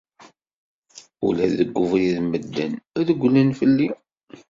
[1.27, 2.73] Ula deg ubrid, medden
[3.07, 3.89] rewwlen fell-i.